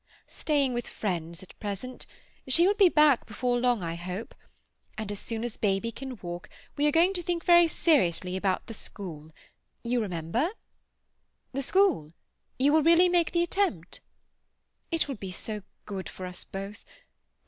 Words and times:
"Staying 0.25 0.73
with 0.73 0.87
friends 0.87 1.43
at 1.43 1.59
present. 1.59 2.07
She 2.47 2.65
will 2.65 2.73
be 2.73 2.89
back 2.89 3.27
before 3.27 3.59
long, 3.59 3.83
I 3.83 3.93
hope. 3.93 4.33
And 4.97 5.11
as 5.11 5.19
soon 5.19 5.43
as 5.43 5.57
baby 5.57 5.91
can 5.91 6.17
walk 6.23 6.49
we 6.75 6.87
are 6.87 6.91
going 6.91 7.13
to 7.13 7.21
think 7.21 7.45
very 7.45 7.67
seriously 7.67 8.35
about 8.35 8.65
the 8.65 8.73
school. 8.73 9.29
You 9.83 10.01
remember?" 10.01 10.49
"The 11.51 11.61
school? 11.61 12.13
You 12.57 12.73
will 12.73 12.81
really 12.81 13.09
make 13.09 13.31
the 13.31 13.43
attempt?" 13.43 14.01
"It 14.89 15.07
will 15.07 15.13
be 15.17 15.29
so 15.31 15.61
good 15.85 16.09
for 16.09 16.25
us 16.25 16.45
both. 16.45 16.83